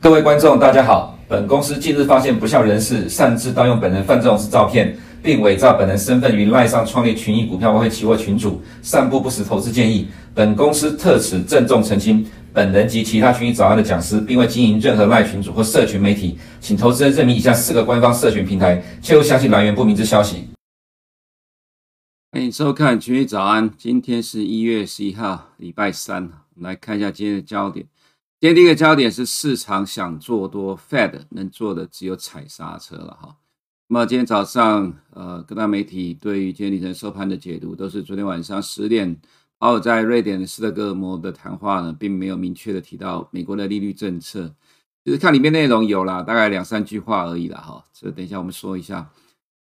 [0.00, 1.18] 各位观众，大家好。
[1.28, 4.96] 本公司近日发现不肖人士擅自盗用本人范仲式照片，
[5.26, 10.06] 并伪造本人身份于赖上创立群益股票外汇期货群组，散布不实投资建议。
[10.32, 20.44] 本公司特此郑重澄清，本人及其他群益早安的讲师，并未经营任何赖群组或社群媒体，请投资人认明以下四个官方社群平台，切勿相信来源不明之消息。
[22.30, 27.84] 欢迎收看群益早安，今天是一月十一号，礼拜三，我们来看一下今天的焦点。
[28.38, 33.34] 今天第一个焦点是市场想做多，Fed 能做的只有踩刹车了哈。
[33.88, 39.16] 那么今天早上，呃，各大媒体对于今天凌晨收盘的解读，都是昨天晚上十点，
[39.58, 44.52] 鲍尔在瑞典斯德哥尔摩的谈话呢，并没有明确的提到美国的利率政策，
[45.04, 47.84] 就是看里面内容有啦，大概两三句话而已啦哈。
[47.92, 49.08] 这等一下我们说一下。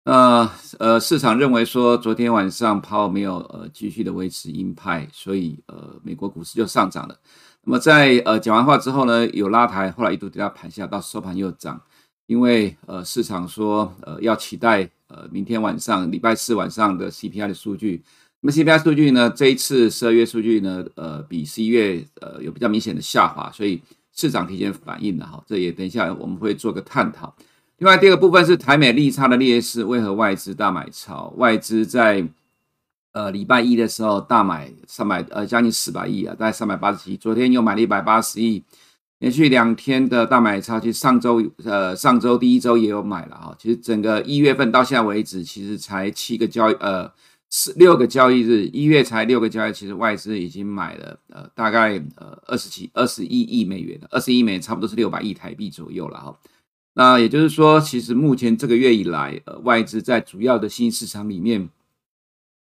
[0.05, 7.19] 呃呃，市场认为说昨天晚上鲍没有呃继续的维持鹰派，所以呃美国股市就上涨了。
[7.65, 11.81] 那么在呃讲完话之后呢，有拉抬，后来一度跌到盘下，到收盘又涨，
[12.27, 18.01] 因为呃市场说呃要期待呃明天晚上礼拜四晚上的 CPI 的数据。
[18.41, 23.81] 那么 CPI 数据呢，这一次十二月数据呢，呃比十一月呃有比较明显的下滑，所以
[24.13, 27.33] 市场提前反应了哈，这也等一下我们会做个探讨。
[27.77, 31.33] 另外第二个部分是台美利差的劣势，为何外资大买超？
[31.37, 32.27] 外资在
[33.13, 37.15] 呃，礼拜一的时候大买三百呃将近四百亿啊，大概三百八十七。
[37.15, 38.63] 昨天又买了一百八十亿，
[39.23, 40.77] 连续两天的大买超。
[40.77, 43.55] 其实上周呃上周第一周也有买了哈。
[43.57, 47.09] 其实整个一月份到现在为止，其实才七个交易呃
[47.49, 56.37] 四六个交易日，一月才六个交易，其实外资已经买了呃大概呃二十七二十一亿美元了，二十一美元差不多是六百亿台币左右了哈。
[56.95, 61.69] 那也就是说，其实目前这个月以来，呃外资在主要的新市场里面。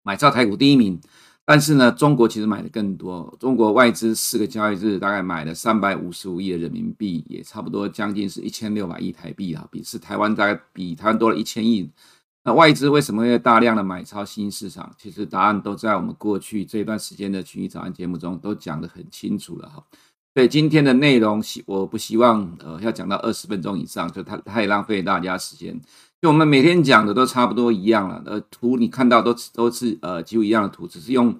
[0.04, 1.00] 买超台股第一名，
[1.44, 3.36] 但是呢，中国其实买的更多。
[3.40, 11.90] 中国外资四个交易日大概买了三百五十五亿的人民币，也差不多将近是一千六百亿台币啊，比是台湾大概比台湾多了一千亿。
[12.44, 14.94] 那外资为什么会大量的买超新市场？
[14.96, 19.84] 其实答案都在我们过去这段时间的群益早安节目中都讲得很清楚了哈。
[20.34, 25.80] 所以今天的内容，希我不希望呃要讲到二十分钟以上，就太太浪费大家时间。
[26.22, 31.36] 就我们每天讲的都差不多一样了，呃，图你看到都都是呃几乎一样的图，只是用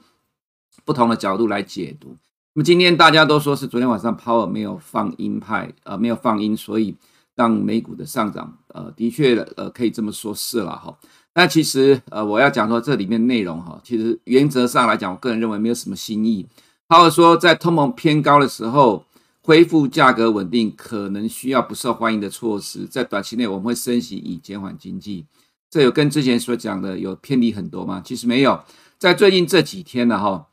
[0.84, 2.16] 不同的角度来解读。
[2.54, 6.96] 那么今天大家都说是昨天晚上 Power 没有放鹰派，呃，没有放鹰，所以
[7.36, 10.98] 让美股的上涨，呃，的确呃可以这么说是了哈。
[11.34, 16.44] 那其实呃我要讲说这里面内容哈，其实原则上来讲，我个人认为没有什么新意。
[16.88, 19.04] Power 说在通膨偏高的时候。
[19.44, 25.26] 恢复价格稳定可能需要不受欢迎的措施，在短期内我们会升息以减缓经济。
[25.68, 28.00] 这有跟之前所讲的有偏离很多吗？
[28.04, 28.62] 其实没有，
[28.98, 30.46] 在最近这几天呢，哈，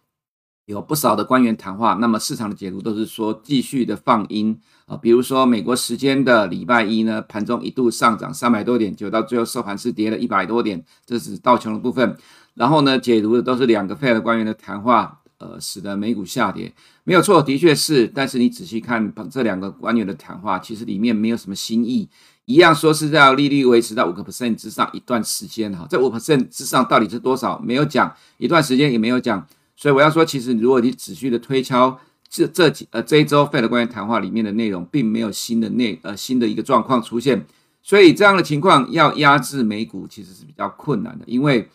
[0.65, 12.17] 有不少的官员谈话，那么市场的解读都是说继续的放鹰啊，比如说美国时间的礼拜一呢，盘中一度上涨三百多点，就到最后收盘是跌了一百多点，这是道琼的部分。
[12.55, 15.17] 然后呢，解读的都是两个 Fed 官员的谈话。
[15.39, 16.73] 呃，使得美股下跌
[17.09, 18.05] 没有错，的确是。
[18.05, 22.07] 但是你仔细看这两个官员的谈话，其实里面没有什么新意，
[22.45, 25.87] 一样说是要利率维持在五个 percent 之上一段时间哈。
[25.89, 27.57] 这五 percent 之上到底是多少？
[27.65, 29.43] 没有讲，一段时间也没有讲。
[29.75, 31.99] 所以我要说，其实如果你仔细的推敲
[32.29, 37.43] 这这几呃这一周 Fed 官员谈话里面的内容，并没有新的内呃新的一个状况出现，
[37.81, 41.67] 所以这样的情况要压制美股其实是比较困难的，因为。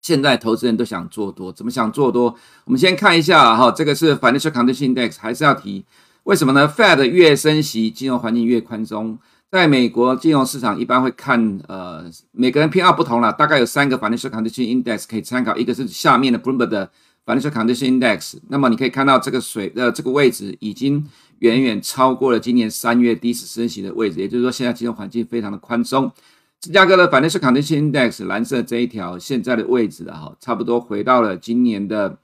[0.00, 2.34] 现在投资人都想做多，怎么想做多？
[2.64, 5.84] 我们先看一下哈，这个是 Financial Condition Index，还是要提？
[6.24, 9.18] 为什么呢？Fed 越升息，金融环境越宽松。
[9.50, 16.90] 在美国金融市场一般会看，呃，每个人偏好不同了，大概有三个 Financial Condition Index 可以参考，一个是下面的 Bloomberg 的
[17.26, 21.04] Financial Condition Index，那么你可以看到这个水的这个位置已经
[21.40, 26.12] 远远超过了今年三月第一次升息的位置，也就是说现在金融环境非常的宽松。
[26.60, 32.18] 芝加哥的 Financial Condition Index 蓝色这一条现在的位置的哈，差不多回到了今年的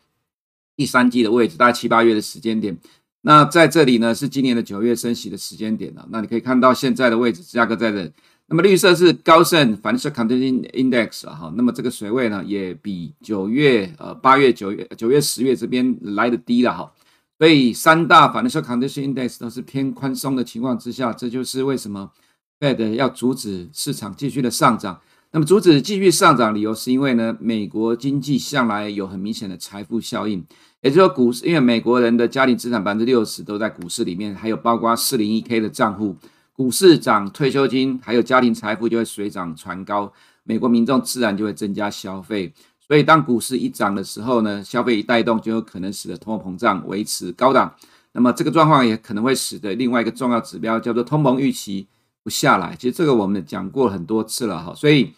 [0.76, 2.76] 第三季的位置，大概七八月的时间点。
[3.22, 6.06] 那在这里呢是今年的九月升息的时间点了。
[6.10, 8.12] 那你可以看到现在的位置，芝加哥在这。
[8.48, 16.92] 那么绿色是高盛 Financial Condition Index 哈，那么这个水位呢也比九月呃八月九月九月十月这边来的低了哈。
[17.38, 22.10] 所以三大 Financial Condition Index 都是偏宽松的情况之下，这就是为什么。
[22.58, 24.98] Fed 要阻止市场继续的上涨，
[25.32, 30.42] 那么阻止继续上涨理由是因为呢，美国经济向来有很明显的财富效应，
[30.80, 36.16] 也就是说股市，因为美国人的家庭资产百分之六十都在股市里面，还有包括四零一 K 的账户，
[36.54, 40.10] 股市涨，退休金还有家庭财富就会水涨船高，
[40.44, 42.54] 美国民众自然就会增加消费。
[42.80, 47.74] 所以当股市一涨的时候呢，消费一带动，就有可能使得通货膨胀维持高档。
[48.12, 51.86] 那么这个状况也可能会使得另外一个重要指标叫做通膨预期
[52.26, 52.74] 不下来。
[52.74, 55.12] 其实这个我们讲过很多次了哈，所以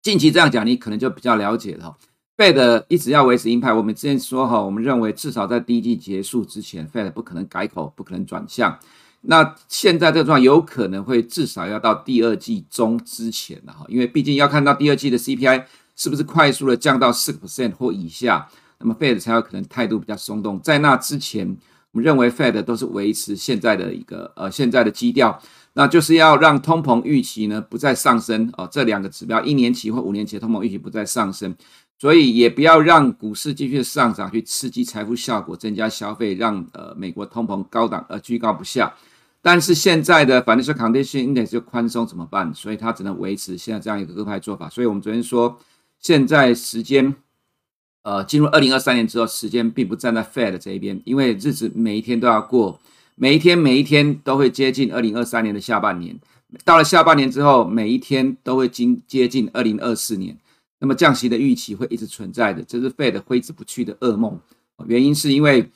[0.00, 1.94] 近期这样讲，你可能就比较了解了。
[2.38, 8.78] Fed 一直要维持鹰派，我们之前说哈，我们认为至少在第一季结束之前，Fed 不可能改口，不可能转向。
[9.20, 15.64] 那现在这个状况有可能会至少要到第二季中之前了哈，因为毕竟要看到第二季的 CPI
[15.94, 20.58] 是不是快速的降到四个 percent 或以下，那么 Fed 才有可能态度比较松动。
[20.62, 21.46] 在那之前，
[21.92, 25.38] 我们认为 Fed 都是维持现在的一个呃现在的基调，
[25.74, 31.54] 那就是要让通膨预期呢不再上升哦，这两个指标一年期或五年期的通膨预期不再上升，
[31.98, 38.94] 所以也不要让股市继续上涨去刺激财富效果，增加消费，让呃美国通膨高档而居高不下。
[39.44, 42.54] 但是现在的 Financial Condition Index 就宽松怎么办？
[42.54, 44.68] 所以它只能维持现在这样一个鸽派做法。
[44.68, 45.58] 所以我们昨天说，
[45.98, 47.16] 现在时间，
[48.02, 52.80] 呃，进入二零二三年之后，时间并不站在 Fed 这一边，因为日子每一天都要过，
[53.22, 56.18] 每一天每一天都会接近二零二三年的下半年。
[56.64, 60.36] 到了下半年之后，每一天都会经接近二零二四年。
[60.80, 64.40] 那么降息的预期会一直存在的，这是 Fed 挥之不去的噩梦。
[64.86, 65.70] 原因是因为。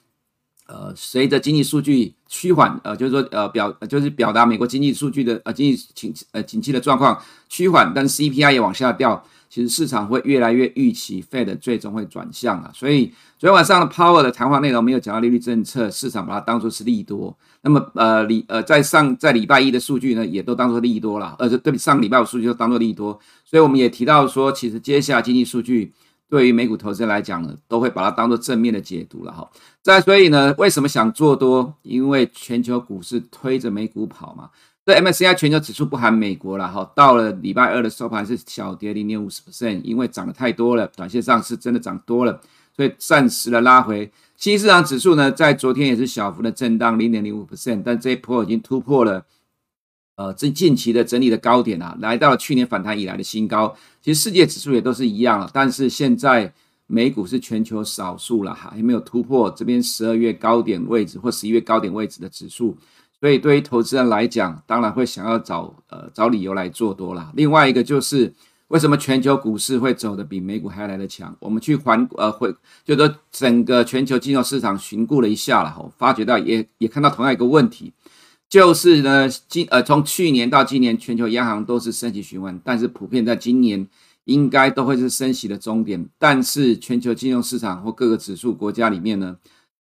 [0.69, 12.71] 呃，随着经济数据趋缓，呃，就是说，呃，表就是表达美国经济数据的呃经济景呃景气的状况趋缓，但 CPI 也往下掉，其实市场会越来越预期 Fed 最终会转向了。
[12.75, 13.07] 所以
[13.39, 17.37] 昨天晚上的 Powell 的谈话内容没有讲到利率政策，市场把它当作是利多。
[17.63, 23.19] 那么呃礼呃在上在礼拜一的数据呢，也都当作利多了，呃，对上礼拜五数据都当作利多。
[23.45, 25.93] 所以我们也提到说，其实接下来经济数据。
[26.29, 29.49] 对于美股投资人来讲呢，都会把它当做正面的解读了哈。
[29.81, 31.73] 再所以呢，为什么想做多？
[31.83, 34.51] 因为全球股市推着美股跑嘛。
[34.87, 36.89] 这 MSCI 全球指数不含美国了哈。
[36.95, 42.41] 到了礼拜二的收盘是小跌零点五十 percent，因为涨得太多了，短线上是真的涨多了，
[42.77, 44.09] 所以暂时的拉回。
[44.37, 49.27] 新市场指数呢，在昨天也是小幅的震荡零点零五 percent，但这一波已经突破了。
[50.15, 53.77] 呃，近近期的整理的高点啊，来到了去年反弹以来的新高。
[54.01, 56.55] 其实世界指数也都是一样了，但是现在
[56.87, 62.79] 美股是全球少数了哈，还没有突破这边十二月高点位置或十一月高点位置的指数。
[63.21, 67.33] 所以对于投资人来讲，当然会想要找呃找理由来做多了。
[67.35, 68.33] 另外一个就是
[68.69, 71.35] 为什么全球股市会走得比美股还来得强？
[71.41, 72.55] 我们去环呃会
[72.85, 77.93] 就说整个全球金融市场巡顾了一下了，哈，发觉到也也看到同样一个问题。
[78.49, 83.89] 就是呢，今呃，从去年到今年，全球央行都是升息循环，但是普遍在今年
[84.25, 86.09] 应该都会是升息的终点。
[86.17, 89.37] 但是全球金融市场或各个指数国家里面呢，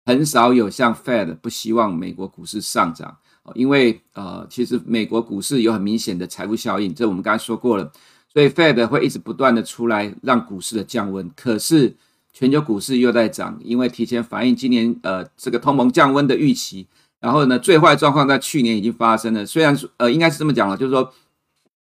[0.06, 3.18] 很少有像 Fed 不希望美国股市上涨，
[3.54, 7.92] 因为呃，其实美国股市有很明显的财富效应，这我们刚才说过了，
[8.32, 11.30] 所以 Fed 会一直不断的出来让股市的降温。
[11.36, 11.94] 可是
[12.32, 16.86] 全球股市又在涨，因为提前反映今年呃这个通膨降温的预期。
[17.20, 19.46] 然后呢，最坏状况在去年已经发生了。
[19.46, 21.12] 虽然，呃，应该是这么讲了，就是说，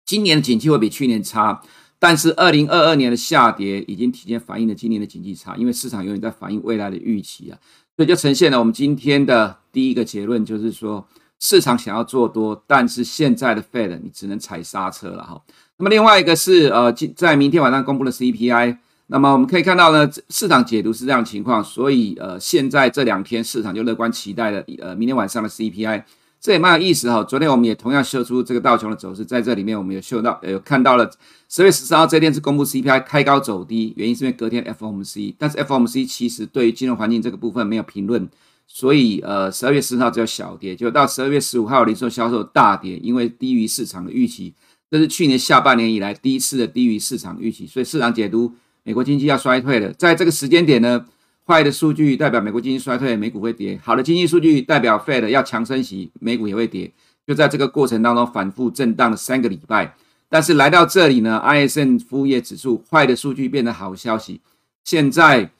[0.06, 1.62] 今年的景气会比去年差，
[1.98, 7.57] 但是二零二二年的下跌已经提前反映了今年的经济差，因为市场永远在反映未来的预期啊，
[7.95, 11.08] 所以就呈现了我们今天的第一个结论，就是说，
[11.41, 15.41] 市场想要做多，但是现在的 Fed 你只能踩刹车了哈。
[15.77, 18.77] 那么另外一个是，呃，在明天晚上公布的 CPI。
[19.07, 26.03] 那么我们可以看到呢，市场解读是这样的情况，所以呃，现在这两天市场就乐观期待了，呃，明天晚上的 CPI，
[26.39, 27.21] 这也蛮有意思哈。
[27.24, 31.12] 昨天我们也同样秀出这个道琼的走势，在这里面我们有秀到，呃，有看到了
[31.50, 38.29] 十月十四号这天是公布 CPI 开高走低，原因是因为隔天 FOMC，但是 FOMC 其实对于金融环境这个部分没有评论，
[38.74, 44.54] 所以呃，十二月十号只有小跌，就到十二月十五号零售销售大跌，因为低于市场的预期，
[44.90, 48.54] 这是去年下半年以来第一次的低于市场预期，所以市场解读。
[48.84, 51.06] 美国经济要衰退了，在这个时间点呢，
[51.46, 56.92] 坏的数据代表美国经济衰退，美股会跌；好的经济数据代表 Fed 要强升息，美股也会跌。
[57.28, 59.96] 就在这个过程当中反复震荡了三个礼拜，
[60.28, 64.42] 但是来到这里呢，ISM 服务业指数坏的数据变得好消息。
[64.84, 65.51] 现在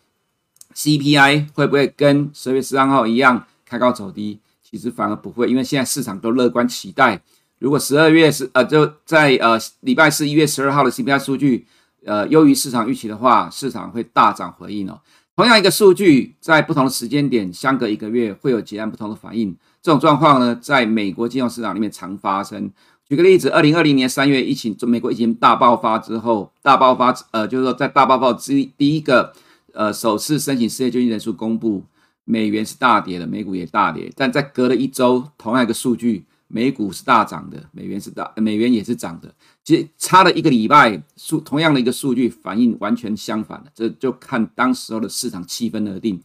[0.74, 4.40] CPI 会不会跟十月十三号一样开高走低？
[4.62, 7.22] 其实反而不会，因为现在市场都乐观期待，
[7.60, 11.68] 如果十二月是呃就在呃礼拜四一月十二号的 CPI 数据。
[12.04, 15.00] 呃，优于市场预期的话，市场会大涨回应哦。
[15.36, 19.56] 同样一个数据，在不同的时间点，相隔一个月会有截然不同的反应。
[19.84, 22.72] 这种状况呢，在美国金融市场里面常发生。
[23.08, 29.32] 举个例子，二零二零年三月疫情，中美国疫情大爆发之后，大爆发，呃，就是说在大爆发之第一个，
[29.74, 31.84] 呃，首次申请失业救济人数公布，
[32.26, 34.12] 美元是大跌的，美股也大跌。
[34.16, 39.34] 但在隔了一周，同样一个数据，美股是大涨的，美元是大，美元也是涨的。
[39.64, 46.22] 其实差了一个礼拜，数同样的一个数据反应完全相反的，这就看当时候的市场气氛而定。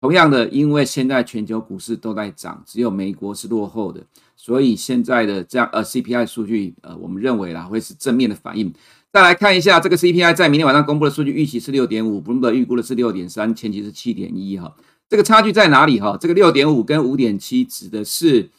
[0.00, 4.02] 同样的，因为现在全球股市都在涨，只有美国是落后的，
[4.34, 8.72] 所以现在的这样呃 CPI 数据呃，我们认为啦会是正面的反应。
[9.12, 14.76] 再来看一下这个 CPI 在明天晚上公布的数据，预期是六点五，Bloomberg 预估的是六点三，前期是七点一哈。
[15.08, 16.16] 这个差距在哪里哈？
[16.16, 18.50] 这个六点五跟五点七指的是，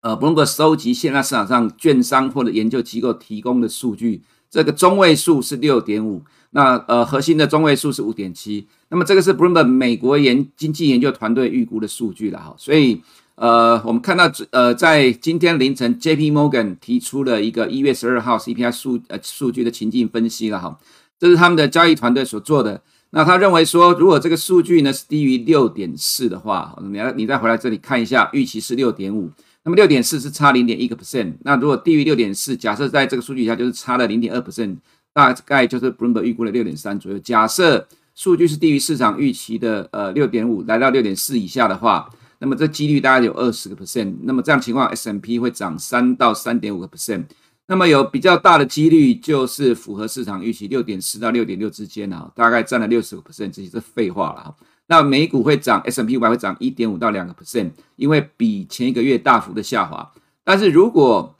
[0.00, 13.00] 呃，Bloomberg 收集现在市场上券商或者研究机构提供的数据，这个中位数是六点五，那呃核心的中位数是五点七，那么这个是 Bloomberg 美国研经济研究团队预估的数据了哈，所以
[13.38, 20.76] 呃我们看到呃在今天凌晨，JP Morgan 提出了一个一月十二号 CPI 数呃数据的情境分析了哈，
[21.20, 22.82] 这是他们的交易团队所做的。
[23.10, 29.30] 那他认为说，如果这个数据呢是低于六点四的话，你来你再回来这里看一下，预期是六点五，
[29.62, 31.34] 那么六点四是差零点一个 percent。
[31.42, 34.76] 那如果低于六点四，假设在这个数据下就是差了零点二 percent，
[35.14, 37.18] 大概就是 Bloomberg 预估的六点三左右。
[37.20, 44.14] 假设数据是低于市场预期的呃六点五，来到六点四以下的话，那么这几率大概有二十个 percent。
[44.22, 47.24] 那么这样情况，S&P 会涨三到三点五个 percent。
[47.66, 54.56] 那么有比较大的几率就是符合市场预期六点四到六点六之间啊，大概占了六十个 percent，这些是废话了。
[54.86, 60.10] 那美股会涨，S&P 五百会涨一点五到两个 percent，因为比前一个月大幅的下滑。
[60.44, 61.36] 但是如果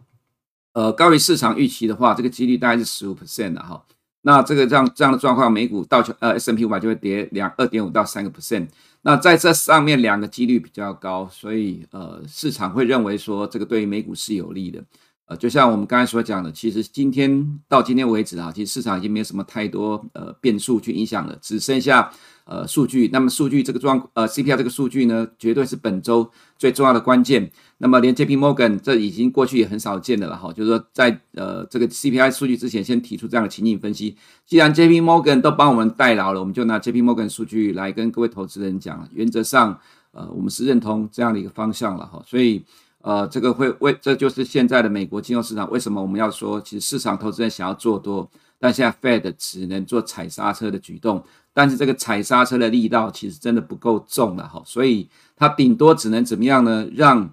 [0.74, 3.82] 呃高于市场预期的话，这个几率大概是十五 percent 的哈。
[4.22, 8.68] 那这个这样这样的状况，美股到呃 S&P 五百就会跌两二点五到三个 percent。
[9.08, 14.84] 那在这上面两个几率比较高，所以呃市场会认为说这个对于美股是有利的。
[15.28, 22.10] 呃，就像我们刚才所讲的，其实今天到今天为止啊，其实市场已经没有什么太多呃变数去影响了，只剩下
[22.46, 23.10] 呃数据。
[23.12, 27.50] 那么数据这个状呃 CPI 这个数据呢，绝对是本周最重要的关键。
[27.76, 34.16] 那么连 JP Morgan 这已经过去也很少见的了哈，就是说在呃这个 CPI 数据之前，先提出这样的情景分析。
[34.46, 39.78] 既然 JP Morgan 都帮我们代劳了，我们就拿 JP Morgan 数据来跟各位投资人讲，原则上
[40.12, 42.64] 呃我们是认同这样的一个方向了哈，所以。
[43.00, 48.28] 呃，这个会为这就是现在的美国金融市场为什么我们要说，其实市场投资人想要做多，
[48.58, 51.24] 但现在 Fed 只能做踩刹车的举动，
[51.54, 56.88] 但是这个踩刹车的力道其实真的不够重了哈，所以它顶多只能怎么样呢？
[56.92, 57.30] 让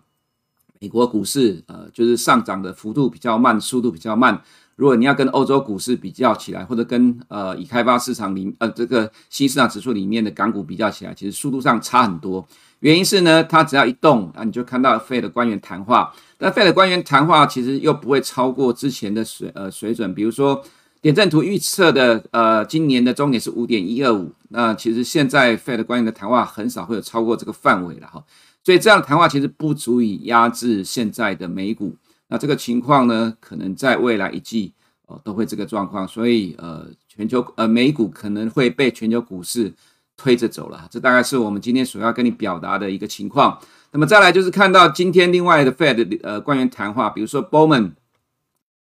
[0.79, 4.41] 美国股市呃就是上涨的幅度比较慢，速度比较慢。
[4.75, 12.45] 如果你要跟欧洲股市比较起来，或者跟呃已开发市场里呃这个新市场指数里面的港股比较起来，其实速度上差很多。
[12.79, 16.13] 原因是呢，它只要一动啊，你就看到 f 的官员谈话。
[16.37, 20.13] 但 f 的官员谈话其实又不会超过之前的水呃水准。
[20.13, 20.61] 比如说
[21.01, 28.23] 点阵图预测的呃今年的终点是五点一二五，那其实现在 Fed 官员的谈话很少会有超过这个范围了哈。
[28.63, 31.95] 所以这样的谈话其实不足以压制现在的美股。
[32.27, 34.73] 那这个情况呢，可能在未来一季
[35.07, 36.07] 哦都会这个状况。
[36.07, 39.73] 所以呃全球呃美股可能会被全球股市。
[40.17, 43.59] 推着走了，这大概是我们今天所要跟你表达的一个情况。
[43.91, 47.91] 那么再来就是看到今天另外的 Fed 呃官员谈话，比如说 Bowman，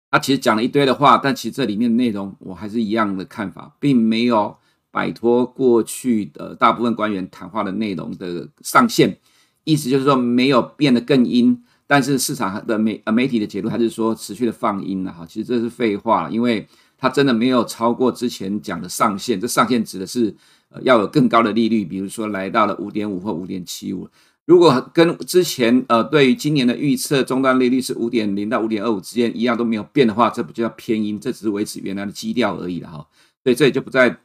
[0.09, 4.57] 他其实讲了一堆的话，但其实这里面的内容我还是一样的看法，并没有
[4.89, 9.17] 摆脱过去的大部分官员谈话的内容的上限。
[9.63, 15.25] 意思就是说没有变得更阴，但是市场的媒呃媒体的解读还是说持续的放阴了哈。
[15.25, 20.35] 其实这是废话，因为他真的没有超过之前讲的上限，这上限指的是。
[20.71, 24.09] 呃，要有更高的利率，比如说来到了五点五或五点七五。
[24.45, 31.19] 如果跟之前呃对于今年的预测终端利率是五点零到五点二五之间一样都没有变的话，这不就叫偏鹰？
[31.19, 33.07] 这只是维持原来的基调而已了哈。
[33.43, 34.17] 所以这里就不再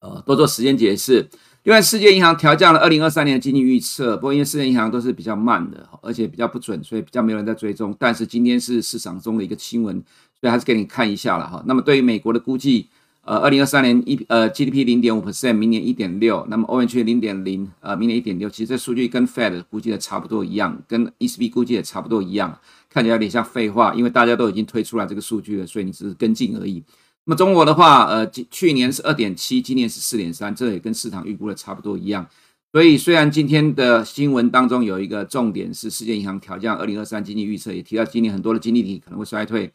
[0.00, 1.28] 呃多做时间解释。
[1.62, 7.94] 另外，世界银行调降了二零二三年的经济预测，不过因为世界银行都是比较慢的，而且比较不准，所以比较没有人在追踪。
[7.98, 9.94] 但是今天是市场中的一个新闻，
[10.40, 11.62] 所以还是给你看一下了哈。
[11.66, 12.88] 那么对于美国的估计。
[13.28, 22.58] 呃，二零二三年一呃 GDP 零点五 percent，明年一点六，那么欧元区零点零，呃，明年一点六，其实这数据跟 Fed 估计的差不多一样，跟 ECB 估计也差不多一样，
[22.88, 26.82] 看起来有点像废话，因为大家都已经推出来这个数据了，所以你只是跟进而已。
[27.26, 32.26] 那么中国的话，呃，去年是二点七，今年是四点三，这也跟市场预估的差不多一样。
[32.72, 39.70] 所以虽然今天的新闻当中有一个重点是世界银行调降二零二三经济预测，也提到今年很多的经济体可能会衰退。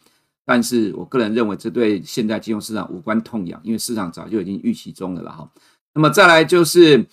[0.46, 5.50] 但是我个人认为，这对现在金融市场无关痛痒，因为市场早就已经预期中了了哈。
[5.94, 7.06] 那么再来就是，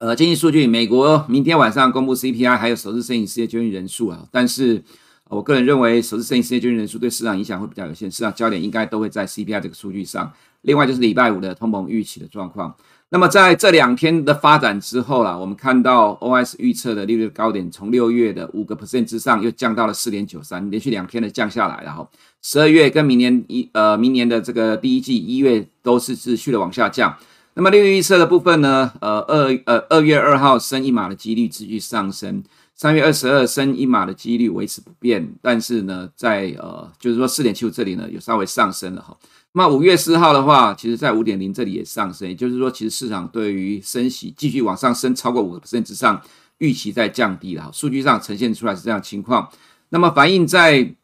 [0.00, 4.26] 呃，经济数据，美国明天晚上公布 CPI，还有首次申请失业救济人数啊。
[4.32, 4.82] 但是
[5.28, 10.32] 我个人认为，首次申请失业救济人数对市场影响会比较有限，市场焦点应该都会在 CPI 这个数据上。
[10.62, 12.74] 另外就是礼拜五的通膨预期的状况。
[13.10, 22.06] 那么在这两天的发展之后啦，我们看到 OS 预测的利率高点从六月的五个 percent 之上又降到了四点九三，连续两天的降下来，然后
[22.42, 27.16] 十二月跟明年一呃明年的这个第一季一月都是持续的往下降。
[27.54, 39.16] 那么利率预测的部分呢，呃二呃二月二号升一码的几率持续上升，三月二十二升一码的几率维持不变，但是呢在呃就是说四点七五这里呢有稍微上升了哈。
[39.58, 46.22] 那五月四号的话，其实在五点零这里也上升，也就是说，其实市场对于升息继续往上升超过五个百分之上，
[46.58, 47.70] 预期在降低了哈。
[47.72, 49.50] 数据上呈现出来是这样情况。
[49.88, 50.94] 那么反映在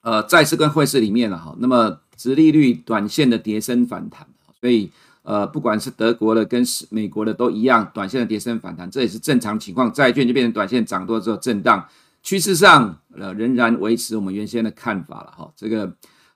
[0.00, 1.54] 呃债市跟汇市里面了哈。
[1.60, 4.26] 那么殖利率短线的跌升反弹，
[4.60, 4.90] 所以
[5.22, 9.92] 呃不管是德国的跟美国的都一样，短线的跌升反弹，这也是正常情况。
[9.92, 11.86] 债券就变成短线涨多之后震荡，
[12.24, 15.52] 趋势上呃仍然维持我们原先的看法了哈。
[15.54, 15.94] 这个。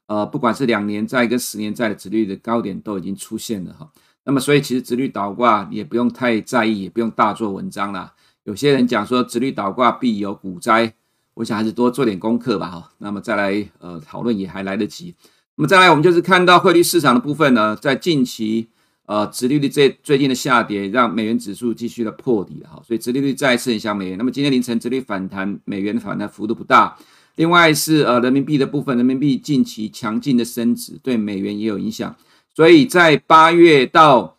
[0.09, 3.87] 呃，不管是两年债跟十年债的殖率的高点都已经出现了哈，
[4.25, 8.15] 那么所以其实殖率倒挂也不用太在意，也不用大做文章啦。
[8.45, 10.95] 有些人讲说殖率倒挂必有股灾，
[11.35, 12.91] 我想还是多做点功课吧哈。
[12.97, 15.15] 那么再来呃讨论也还来得及。
[15.57, 18.71] 那么再来我们就是看到汇率市场的部分呢，在近期
[19.05, 24.17] 呃殖利率这最近的下跌，让美元指数继续的破底哈，所以殖利率再次影响美元。
[24.17, 26.97] 那么今天凌晨殖利率反弹，美元的反弹幅度不大。
[27.39, 32.17] 另外是呃人民币的部分，人民币近期强劲的升值对美元也有影响，
[32.53, 34.37] 所以在八月到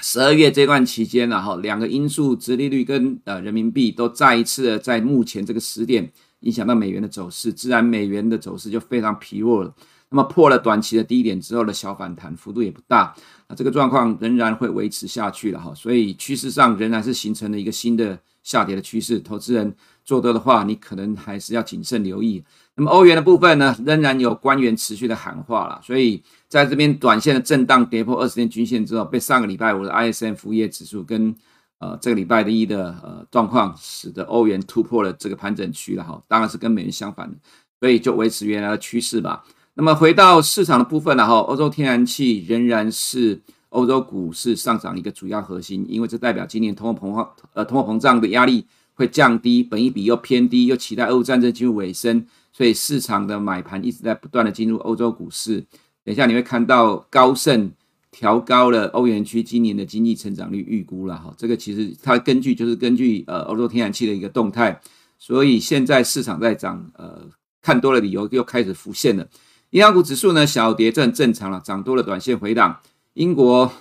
[0.00, 6.10] 十二月这段期间呢，哈，两个因素，殖利率跟呃人民币都再一次的在目前这个时点
[6.40, 9.72] 影响到美元的走势，自然美元的走势就非常疲弱了。
[10.10, 13.14] 那么破了短期的低点之后的小反弹幅度也不大，
[13.48, 19.74] 那这个状况仍然会维持下去了哈，所以趋势上仍然是形成了一个新的下跌的趋势，投资人。
[20.04, 22.44] 做多的话，你可能还是要谨慎留意。
[22.76, 31.34] 那么欧元的部分呢，仍然有官员持续的喊话了，所以在这边短线的震荡跌破二十天均线之后，被上个礼拜五的 ISM 服务业指数跟
[31.78, 37.34] 呃这个礼拜的一的呃状况，使得欧元突破了这个盘整区了哈，当然是跟美元相反的，
[37.80, 39.42] 所以就维持原来的趋势吧。
[39.72, 43.40] 那么回到市场的部分呢，哈，欧洲天然气仍然是
[43.74, 48.66] 欧洲股市上涨的一个主要核心，因为这代表今年通货膨胀呃通货膨胀的压力。
[48.96, 55.58] 会降低，本益比又偏低，又期待俄乌战争进入尾声，所以市场的买盘一直在不断的进入欧洲股市。
[56.04, 57.72] 等一下你会看到高盛
[58.12, 64.80] 调高了欧元区今年的经济成长率预估了哈，这个其实它根据就是根据呃欧洲天然气的一个动态，
[65.18, 67.20] 所以现在市场在涨，呃
[67.60, 69.26] 看多的理由又开始浮现了。
[69.70, 72.78] 银行股指数呢小跌，这很正常了，涨多了短线回档。
[73.14, 73.72] 英国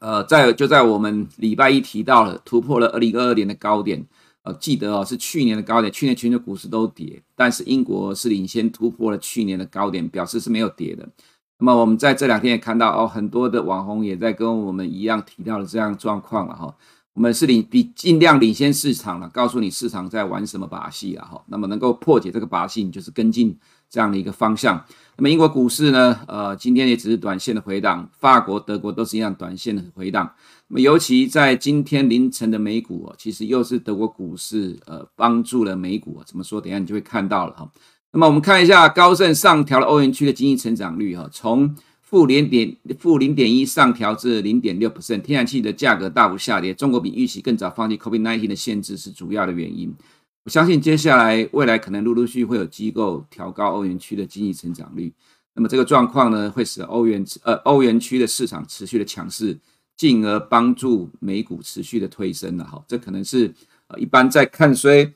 [0.00, 4.06] 呃在就在我们礼拜一提到了突破了二零二二年的高点。
[4.44, 11.08] 呃，记得哦，是去年的高点，去年全球股市都跌，但是英国是领先突破了去年的高点，表示是没有跌的。
[11.58, 16.74] 那么我们在这两天也看到哦，很多的网红也在跟我们一样提到了这样状况了哈。
[17.12, 21.40] 我们是领比尽量领先市场了，告诉你市场在玩什么把戏了哈。
[21.46, 23.56] 那么能够破解这个把戏，你就是跟进
[23.88, 24.84] 这样的一个方向。
[25.18, 30.32] 那么英国股市呢，呃，今天也只是短线的回档，法国、德国都是一样短线的回档。
[30.68, 36.22] 那么，尤其在今天凌晨的美股哦，其实又是德国股市呃帮助了美股。
[36.26, 36.60] 怎么说？
[36.60, 37.70] 等一下你就会看到了哈。
[38.12, 45.20] 那么我们看一下高盛上调了欧元区的经济成长率哈，从负零点负零点一上调至零点六 percent。
[45.20, 49.94] 天然气的价格大幅下跌，中国比预期更早放弃 COVID-19 的限制是主要的原因。
[50.44, 55.12] 我相信接下来未来可能陆陆续续会有机构调高欧元区的经济成长率。
[55.54, 59.58] 那么这个状况呢，会使欧元呃欧元区的市场持续的强势。
[59.94, 63.54] 进而帮助美股持续的推升了哈，这可能是
[63.86, 65.12] 呃一般在看衰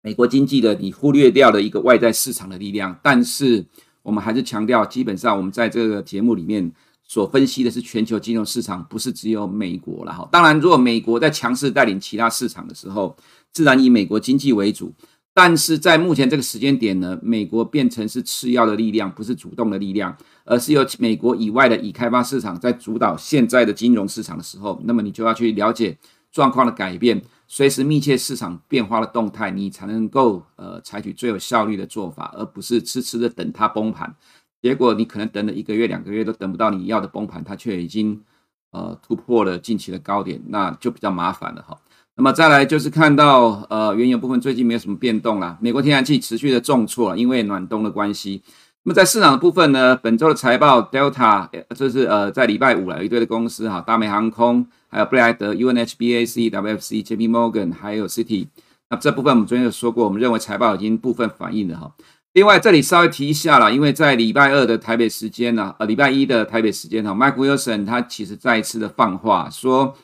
[0.00, 3.66] 美国经济的你忽略掉的一个外在市场的力量，但是
[4.02, 6.72] 我们还是强调，基本上我们在这个节目里面
[7.08, 10.28] 所分析的是全球金融市场，不是只有美国了哈。
[10.30, 13.16] 当然，如果美国在强势带领其他市场的时候，
[13.50, 14.92] 自然以美国经济为主。
[15.32, 25.96] 但是在目前这个时间点呢，美国变成是次要的力量，不是主动的力量，而是由美国以外的已开发市场在主导现在的金融市场的时候，那么你就要去了解
[26.32, 34.12] 状况的改变，随时密切市场变化的动态，你才能够呃采取最有效率的做法，而不是痴痴的等它崩盘。
[34.60, 38.20] 结果你可能等了一个月、两个月都等不到你要的崩盘，它却已经
[38.72, 41.78] 呃突破了近期的高点，那就比较麻烦了哈。
[42.16, 45.56] 那么再来就是看到，呃，原油部分最近没有什么变动啦。
[45.60, 48.42] 美国天然气持续的重挫，因为暖冬的关系。
[48.82, 58.48] 那么在市场的部分呢，本周的财报，Delta，就是呃在礼拜五了，有一堆的公司哈，大美航空，还有布莱德、UNHBAC、WFC、JP Morgan，还有 City，。
[58.90, 61.92] 那这部分我们昨天有说过，我们认为财报已经部分反映了哈。
[62.38, 69.96] 另外，这里稍微提一下啦，因为在礼拜二的台北时间呢，呃，礼拜一的台北时间哈，Mike Wilson 他其实再一次的放话说，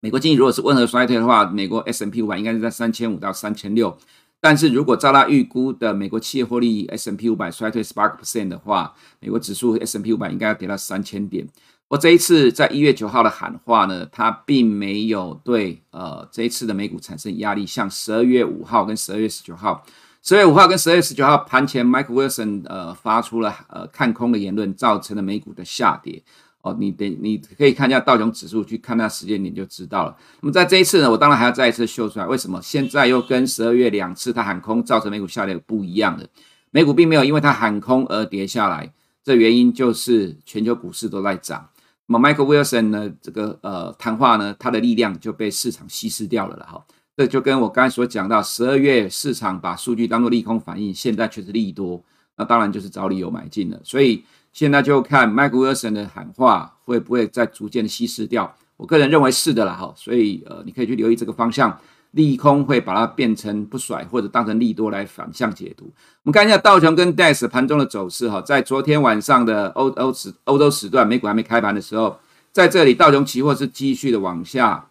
[0.00, 3.96] 美国经济如果是温和衰退的话，美国 S M P 五百应该是在三千五到三千六。
[4.42, 11.48] 但是如果照他预估的美国企业获利 S M P 五百衰退十八个 percent 的话，美国指数 S M P 五百应该要跌到三千点。
[11.88, 19.82] 我这一次在一月九号的喊话呢，他并没有对呃这一次的美股产生压力，像十二月五号跟十二月十九号。
[20.26, 26.22] 十月五号跟十二月十九号盘前，Mike Wilson 呃发出了呃看空的言论，造成了美股的下跌。
[26.62, 30.16] 哦，你得你可以看一下道琼指数，去看那时间点就知道了。
[30.40, 36.26] 那么在这一次呢，我当然还要再一次秀出来，为什么现在又跟十二月两次他喊空造成美股下跌不一样的？
[36.70, 38.90] 美股并没有因为他喊空而跌下来，
[39.22, 41.68] 这原因就是全球股市都在涨。
[42.06, 46.82] 那么 Michael Wilson 呢，这个呃谈话呢，它的力量就被市场稀释掉了了哈。
[47.16, 52.02] 这就跟我刚才所讲到，十二月市场把数据当做利空反应，现在却是利多，
[52.36, 53.80] 那当然就是找理由买进了。
[53.84, 58.52] 所以现在就看 Mike Wilson 的喊话会不会再逐渐的稀释掉。
[58.76, 59.94] 我个人认为是的啦，哈。
[59.96, 61.78] 所以呃，你可以去留意这个方向，
[62.10, 65.84] 利空会把它变成不甩，或者当成利多来反向解读。
[65.84, 72.18] 我们看一下道琼跟 DAX 盘中的走势哈，在昨天晚上的欧欧时欧洲时段，美股还没开盘的时候，
[72.50, 74.88] 在这里道琼期货是继续的往下。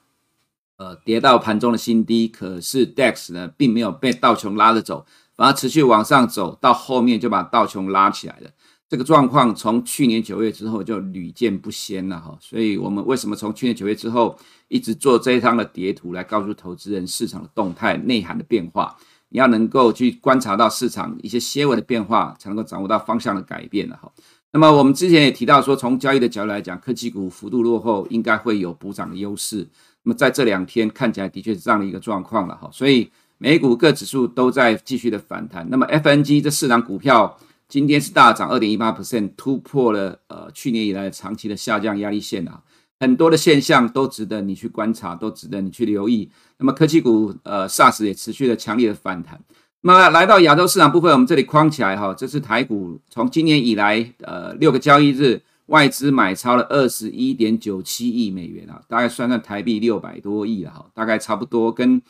[0.78, 5.06] 呃，跌到盘中的新低，可是 DAX 呢，并没有被道琼拉着走，
[5.36, 8.50] 反而持续往上走，到后面就把道琼拉起来了。
[8.90, 12.38] 这个状况从去年九月之后就屡见不鲜了哈。
[12.40, 18.96] 所以我们为什么从去年九月之后一直做这一张的叠图，来告诉投资人市场的动态、内涵的变化？
[19.30, 24.12] 你要能够去观察到市场一些些微的变化，才能够掌握到方向的改变了哈。
[24.52, 29.68] 那么我们之前也提到说，从交易的角度来讲，科技股幅度落后，应该会有补涨的优势。
[30.04, 35.66] 那么在这两天看起来的确是这样的一个状况了哈，所以美股各指数都在继续的反弹。
[35.70, 37.38] 那么 FNG 这四档股票
[37.70, 42.62] 今天是大涨二点一八 percent，突破了呃去年以来长期的下降压力线啊，
[43.00, 46.30] 很多的现象都值得你去观察，都值得你去留意。
[46.58, 49.40] 那么科技股呃 SARS 也持续的强烈的反弹。
[49.82, 55.42] 那么来到亚洲市场部分，我们这里框起来哈，这是台股从今年以来呃六个交易日。
[55.68, 62.02] 外资买超了二十一点九七亿美元啊，大概算算台币六百多亿了哈，大概差不多跟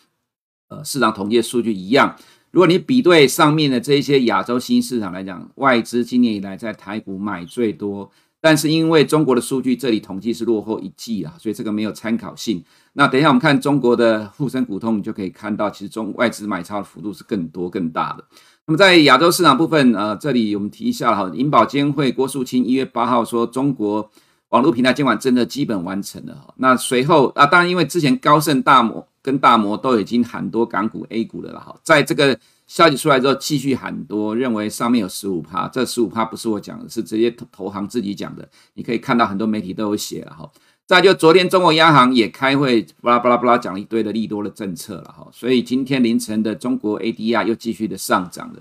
[0.69, 2.15] 呃市场统计的数据一样。
[2.51, 12.63] 如果你比对上面的这一些亚洲新市场来讲，外资今年以来在台股买最多，但是因为中国的数据这里统计是落后一季啊，所以这个没有参考性。
[12.93, 18.23] 那等一下我们看中国的沪深股通，你就可以看到其实中外资买超的幅度是更多更大的。
[18.65, 24.09] 那么在亚洲市场部分，呃，这里我们提一下哈，银保监会郭树清一月八号说，中国
[24.49, 26.53] 网络平台监管真的基本完成了哈。
[26.57, 40.49] 那随后啊，当然因为之前高盛、大摩跟大摩都已经喊多港股 A 股了了哈，在这个消息出来之后，继续喊多，认为上面有十五趴，这十五趴不是我讲的，是直接投行自己讲的，你可以看到很多媒体都有写了哈。
[40.85, 48.59] 再就昨天中国央行也开会，巴拉巴拉巴拉讲了一堆的利多的政策了哈，所以今天凌晨的中国 ADR 又继续的上涨了。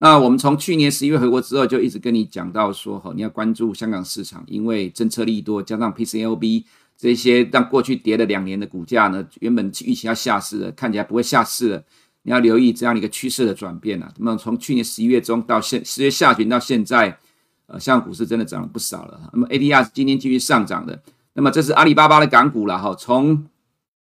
[0.00, 6.64] 那我们从去年十一月回国之后，就一直跟你讲到说，哈，你要关注香港市场，因为政策利多加上 PCLB
[6.96, 11.84] 这些让过去跌了两年的股价呢，原本预期要下市了，看起来不会下市了。
[12.22, 14.12] 你要留意这样的一个趋势的转变啊。
[14.18, 17.16] 那么从去年十一月中到现十月下旬到现在，
[17.66, 19.30] 呃，香港股市真的涨了不少了。
[19.32, 21.00] 那么 ADR 是今天继续上涨的。
[21.40, 23.46] 那么这是阿里巴巴的港股了哈，从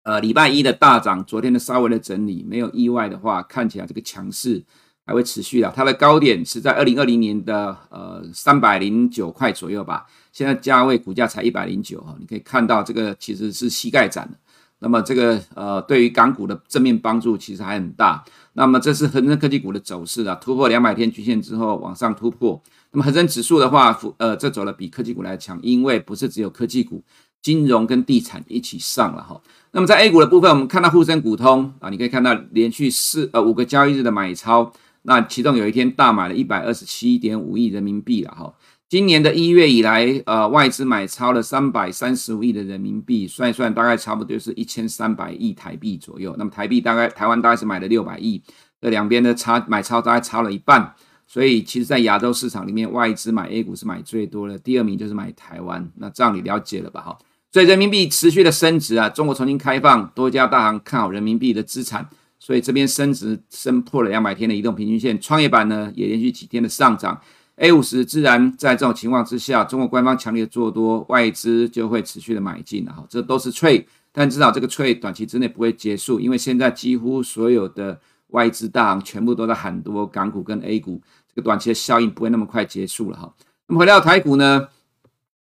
[0.03, 4.61] 呃礼拜一的大涨，昨天的稍微的整理，没有意外的话，看起来这个强势
[5.05, 5.71] 还会持续的。
[5.73, 14.37] 它的高点是在二零二零年的呃三百零九块左右吧，现在价位股价才一百零九哈，你可以看到这个其实是膝盖斩的。
[14.83, 18.23] 那么这个呃对于港股的正面帮助其实还很大。
[18.53, 22.61] 那么这是恒生科技股的走势啊，突破两百天均线之后往上突破。
[22.91, 27.01] 那么恒生指数的话，呃，这走了比科技股来强，因为不是只有科技股，
[27.41, 29.39] 金融跟地产一起上了哈。
[29.71, 38.53] 那么在 A 股的部分，我们看到沪深股通啊，你可以看到连续四呃五个交易日的买超，那其中有一天大买了一百二十七点五亿人民币了哈。
[38.91, 46.35] 今年的一月以来，呃，外资买超了三百三十五亿的人民币，算一算大概差不多是一千三百亿台币左右。
[46.37, 48.43] 那么台币大概台湾大概是买了六百亿，
[48.81, 50.93] 这两边的差买超大概差了一半。
[51.25, 55.89] 所以，其实，在亚洲市场里面，外资买 A 股是买最多的，第二名就是买台湾。
[55.95, 56.99] 那这样你了解了吧？
[56.99, 57.17] 哈，
[57.49, 67.21] 所以人民币持续的升值啊，中国重新开放，多家大行看好人民币的资产，所以这边升值升破了两百天的移动平均线，创业板呢也连续几天的上涨
[67.61, 77.99] ，A 五十自然在这种情况之下，中国官方强烈做多，外资就会持续的买进了哈，这都是 trade，但至少这个 trade 短期之内不会结束，因为现在几乎所有的。
[78.31, 83.35] 外资大行全部都在喊多港股跟 A 股，这个短期的效应不会那么快结束了哈。
[83.67, 84.69] 那么回到台股呢，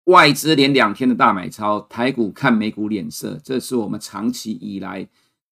[0.05, 5.07] 外资连两天的大买超，台股看美股脸色，这是我们长期以来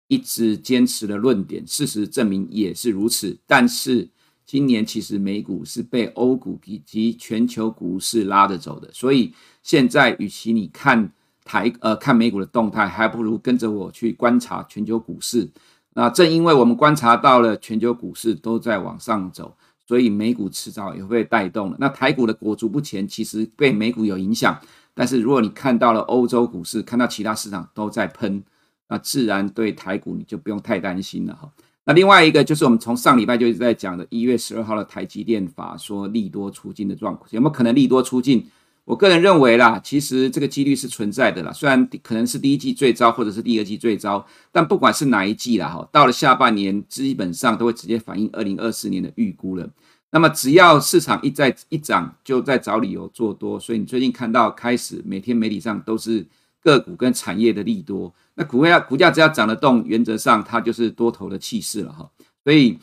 [0.07, 1.63] 一直坚持的论点。
[1.67, 3.37] 事实证明也是如此。
[3.45, 4.09] 但是
[4.49, 9.31] 今年其实美股是被欧股以及全球股市拉着走的，所以
[9.61, 11.11] 现在与其你看
[11.45, 15.47] 台呃看美股的动态，还不如跟着我去观察全球股市。
[15.93, 21.77] 那正因为我们观察到了全球股市都在往上走，所以美股迟早也会带动了。
[21.79, 24.59] 那台股的裹足不前，其实被美股有影响。
[24.95, 28.43] 但是如果你看到了欧洲股市，看到其他市场都在喷，
[28.87, 31.51] 那自然对台股你就不用太担心了哈。
[31.89, 38.45] 那另外一个就是我们从上礼拜就一直在讲的，一月十二号的台积电法说利多出尽的状况，有没有可能利多出尽？
[38.85, 41.51] 我个人认为啦，其实这个几率是存在的啦。
[41.51, 49.67] 虽然可能是第一季最糟，或者是第二季最糟，但不管是哪一季啦，哈，到了下半年，基本上都会直接反映二零二四年的预估了。
[50.11, 53.59] 那么只要市场一再一涨，就在找理由做多。
[53.59, 56.27] 所以你最近看到开始每天媒体上都是
[56.61, 62.09] 个股跟产业的利多，那股价股价只要涨得动，原则上它就是多头的气势了哈。
[62.43, 62.77] 所以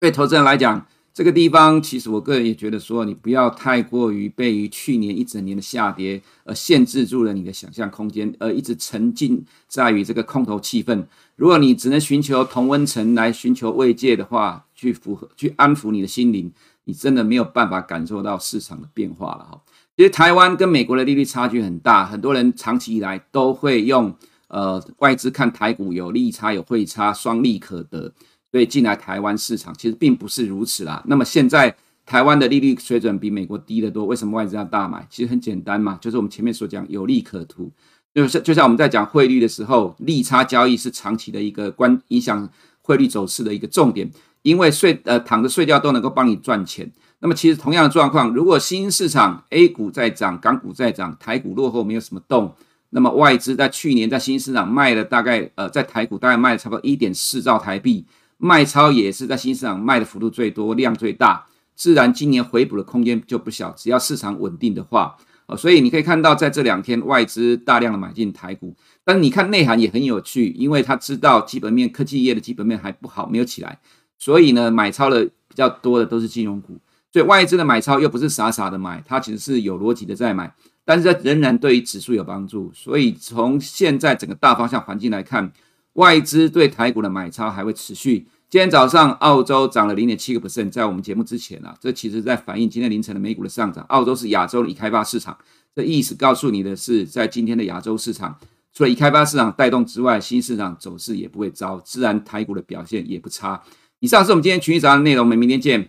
[0.00, 11.04] 对投资人来讲，这个地方其实我个人也觉得说，你不要太过于被于去年一整年的下跌而限制住了你的想象空间，而一直沉浸在于这个空头气氛。
[11.34, 16.52] 如果你只能寻求同温层来寻求慰藉的话，去符合去安抚你的心灵，
[16.84, 19.60] 你真的没有办法感受到市场的变化了哈。
[19.98, 24.14] 其实台湾跟美国的利率差距很大，很多人长期以来都会用
[24.46, 28.12] 呃外资看台股有利差有汇差，双利可得。
[28.52, 31.02] 所以进来台湾市场其实并不是如此啦。
[31.08, 31.74] 那么现在
[32.06, 35.04] 台湾的利率水准比美国低得多，为什么外资要大买？
[35.10, 37.72] 其实很简单嘛，就是我们前面所讲有利可图。
[38.14, 42.48] 就是就像我们在讲汇率的时候，利差交易是长期的一个关影响
[42.82, 44.08] 汇率走势的一个重点，
[44.42, 46.88] 因为睡呃躺着睡觉都能够帮你赚钱。
[47.20, 52.54] 那么其实同样的状况，如果新市场 A 股在涨，港股在涨，台股落后没有什么动，
[52.90, 58.06] 那么外资在去年在新市场卖了大概呃在台股大概卖了差不多一点四兆台币。
[58.40, 63.72] 卖超也是在新市场卖的幅度最多，量最大，自然今年回补的空间就不小。
[63.72, 73.80] 只要市场稳定的话，呃，所以你可以看到在这两天外资大量的买进台股，但你看内涵也很有趣，因为他知道基本面科技业的基本面还不好，没有起来，
[74.18, 76.78] 所以呢买超的比较多的都是金融股，
[77.18, 80.54] 所以外资的买超又不是傻傻的买，它其实是有逻辑的在买，
[80.84, 85.52] 但是它仍然对于指数有帮助，所以从现在整个大方向环境来看。
[85.94, 88.24] 外资对台股的买超还会持续。
[88.48, 93.84] 今天早上澳洲涨了零点七个 percent，在我们节目之前啊，这其实在反映今天凌晨的美股的上涨。
[93.88, 95.36] 澳洲是亚洲的已开发市场，
[95.74, 98.38] 这意思告诉你的是，在今天的亚洲市场，
[98.72, 103.60] 除了已开发市场带动之外，新市场走势也不会糟，自然台股的表现也不差。
[103.98, 105.88] 以上是我们今天群益早安的内容，我们明天见。